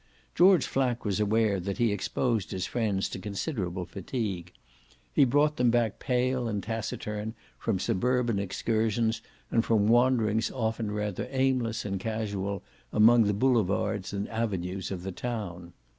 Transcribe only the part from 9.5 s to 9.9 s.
and from